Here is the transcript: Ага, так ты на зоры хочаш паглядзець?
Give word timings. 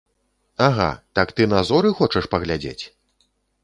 Ага, 0.67 0.87
так 1.19 1.35
ты 1.41 1.49
на 1.53 1.63
зоры 1.71 1.95
хочаш 2.03 2.25
паглядзець? 2.37 2.79